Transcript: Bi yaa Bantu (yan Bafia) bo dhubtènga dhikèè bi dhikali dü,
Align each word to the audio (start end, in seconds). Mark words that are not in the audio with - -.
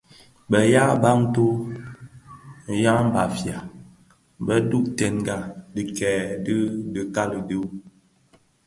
Bi 0.49 0.59
yaa 0.75 0.93
Bantu 1.03 1.45
(yan 2.83 3.05
Bafia) 3.13 3.57
bo 4.45 4.53
dhubtènga 4.69 5.35
dhikèè 5.73 6.15
bi 6.43 6.55
dhikali 6.93 7.39
dü, 7.49 7.59